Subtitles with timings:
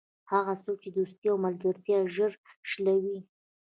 [0.31, 2.31] هغه څوک چې دوستي او ملګرتیا ژر
[2.71, 3.17] شلوي.